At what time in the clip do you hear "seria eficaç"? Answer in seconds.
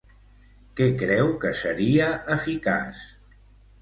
1.61-3.05